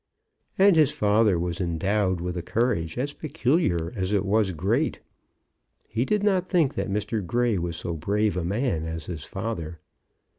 And 0.57 0.75
his 0.75 0.89
father 0.89 1.37
was 1.37 1.61
endowed 1.61 2.21
with 2.21 2.35
a 2.35 2.41
courage 2.41 2.97
as 2.97 3.13
peculiar 3.13 3.93
as 3.95 4.13
it 4.13 4.25
was 4.25 4.51
great. 4.51 4.99
He 5.87 6.05
did 6.05 6.23
not 6.23 6.47
think 6.47 6.73
that 6.73 6.89
Mr. 6.89 7.23
Grey 7.23 7.59
was 7.59 7.77
so 7.77 7.93
brave 7.93 8.35
a 8.35 8.43
man 8.43 8.83
as 8.87 9.05
his 9.05 9.25
father. 9.25 9.79